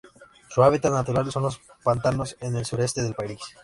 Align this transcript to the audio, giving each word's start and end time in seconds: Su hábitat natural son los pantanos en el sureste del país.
Su 0.49 0.63
hábitat 0.63 0.91
natural 0.91 1.31
son 1.31 1.43
los 1.43 1.61
pantanos 1.83 2.35
en 2.39 2.55
el 2.55 2.65
sureste 2.65 3.03
del 3.03 3.13
país. 3.13 3.39